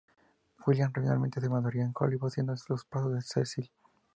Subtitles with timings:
[0.65, 3.69] William finalmente se mudaría a Hollywood siguiendo los pasos de Cecil.